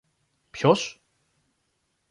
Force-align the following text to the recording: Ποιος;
Ποιος; 0.49 1.01